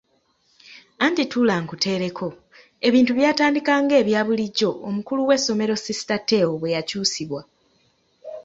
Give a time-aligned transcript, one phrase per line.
[1.05, 2.27] Anti tuula nkuteereko;
[2.87, 7.41] ebintu byatandika ng'ebya bulijjo omukulu w'essomero sisita Teo bwe yakyusibwa.